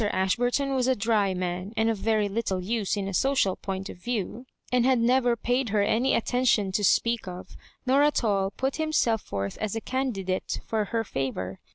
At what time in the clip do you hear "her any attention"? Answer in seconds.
5.69-6.71